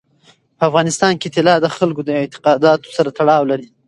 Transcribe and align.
په 0.57 0.63
افغانستان 0.69 1.13
کې 1.21 1.27
طلا 1.35 1.55
د 1.61 1.67
خلکو 1.77 2.01
د 2.05 2.09
اعتقاداتو 2.19 2.87
سره 2.97 3.09
تړاو 3.17 3.49
لري. 3.51 3.67